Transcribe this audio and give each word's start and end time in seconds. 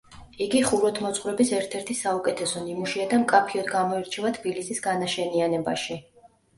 იგი 0.43 0.61
ხუროთმოძღვრების 0.69 1.51
ერთ-ერთი 1.57 1.99
საუკეთესო 2.01 2.65
ნიმუშია 2.71 3.07
და 3.13 3.23
მკაფიოდ 3.27 3.73
გამოირჩევა 3.77 4.35
თბილისის 4.41 4.85
განაშენიანებაში. 4.91 6.05